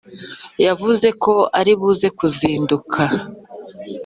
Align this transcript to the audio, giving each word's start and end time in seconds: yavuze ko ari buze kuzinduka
yavuze 0.65 1.07
ko 1.23 1.33
ari 1.59 1.71
buze 1.79 2.07
kuzinduka 2.17 3.01